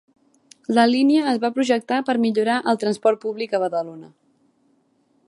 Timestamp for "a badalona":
3.59-4.11